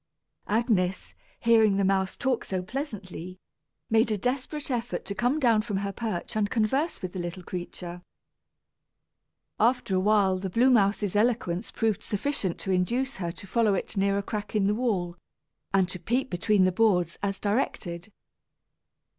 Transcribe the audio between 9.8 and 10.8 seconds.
a while the blue